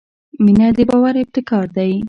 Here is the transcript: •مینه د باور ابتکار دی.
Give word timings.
•مینه 0.43 0.67
د 0.75 0.79
باور 0.89 1.13
ابتکار 1.23 1.67
دی. 1.77 1.91